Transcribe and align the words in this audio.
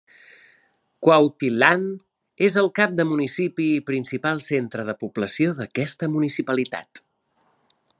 Cuautitlán 1.07 1.83
és 2.49 2.57
el 2.63 2.71
cap 2.81 2.97
de 3.01 3.07
municipi 3.11 3.69
i 3.77 3.85
principal 3.93 4.43
centre 4.49 4.89
de 4.91 4.99
població 5.05 5.57
d'aquesta 5.61 6.15
municipalitat. 6.19 7.09